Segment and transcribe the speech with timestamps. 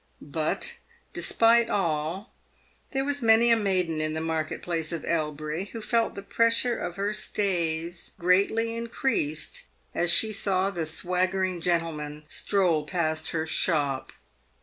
[0.33, 0.77] But,
[1.13, 2.33] despite all,
[2.91, 6.75] there was many a maiden in the market place of Elbury who felt the pressure
[6.75, 14.11] of her stays greatly increased as she saw the swaggering gentleman stroll past her shop.